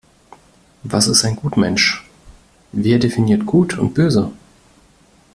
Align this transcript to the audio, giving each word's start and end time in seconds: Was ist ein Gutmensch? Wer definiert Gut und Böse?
Was 0.81 1.05
ist 1.07 1.23
ein 1.25 1.35
Gutmensch? 1.35 2.09
Wer 2.71 2.97
definiert 2.97 3.45
Gut 3.45 3.77
und 3.77 3.93
Böse? 3.93 4.31